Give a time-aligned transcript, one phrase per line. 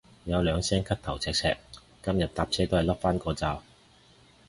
[0.25, 1.55] 有兩聲咳頭赤赤，
[2.01, 3.61] 今日搭車都係笠返個罩